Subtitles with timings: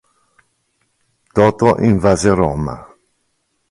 [1.35, 2.75] Toto invase Roma.